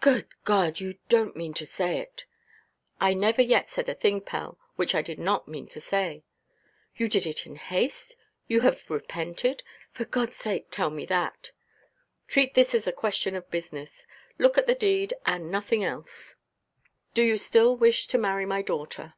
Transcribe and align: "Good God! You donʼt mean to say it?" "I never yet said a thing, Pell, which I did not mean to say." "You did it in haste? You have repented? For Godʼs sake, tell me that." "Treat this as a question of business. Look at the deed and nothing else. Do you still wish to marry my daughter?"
"Good 0.00 0.26
God! 0.42 0.80
You 0.80 0.98
donʼt 1.10 1.36
mean 1.36 1.54
to 1.54 1.64
say 1.64 1.98
it?" 1.98 2.24
"I 3.00 3.14
never 3.14 3.40
yet 3.40 3.70
said 3.70 3.88
a 3.88 3.94
thing, 3.94 4.20
Pell, 4.20 4.58
which 4.74 4.96
I 4.96 5.00
did 5.00 5.20
not 5.20 5.46
mean 5.46 5.68
to 5.68 5.80
say." 5.80 6.24
"You 6.96 7.08
did 7.08 7.24
it 7.24 7.46
in 7.46 7.54
haste? 7.54 8.16
You 8.48 8.62
have 8.62 8.90
repented? 8.90 9.62
For 9.92 10.04
Godʼs 10.04 10.34
sake, 10.34 10.70
tell 10.72 10.90
me 10.90 11.06
that." 11.06 11.52
"Treat 12.26 12.54
this 12.54 12.74
as 12.74 12.88
a 12.88 12.92
question 12.92 13.36
of 13.36 13.48
business. 13.48 14.08
Look 14.38 14.58
at 14.58 14.66
the 14.66 14.74
deed 14.74 15.14
and 15.24 15.52
nothing 15.52 15.84
else. 15.84 16.34
Do 17.14 17.22
you 17.22 17.38
still 17.38 17.76
wish 17.76 18.08
to 18.08 18.18
marry 18.18 18.46
my 18.46 18.62
daughter?" 18.62 19.14